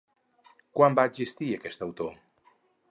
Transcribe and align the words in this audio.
Quan 0.79 0.97
va 1.01 1.05
existir 1.11 1.51
aquest 1.59 1.87
autor? 1.89 2.21